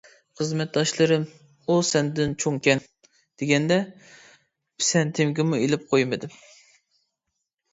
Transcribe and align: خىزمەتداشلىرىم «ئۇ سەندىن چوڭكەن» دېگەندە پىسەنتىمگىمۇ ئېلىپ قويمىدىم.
خىزمەتداشلىرىم 0.39 1.25
«ئۇ 1.65 1.75
سەندىن 1.89 2.33
چوڭكەن» 2.45 2.81
دېگەندە 3.43 3.77
پىسەنتىمگىمۇ 3.99 5.61
ئېلىپ 5.67 5.87
قويمىدىم. 5.93 6.35